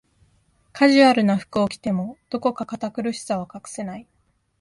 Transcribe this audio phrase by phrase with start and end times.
[0.73, 4.07] カジュアルな服を着ても、どこか堅苦しさは隠せない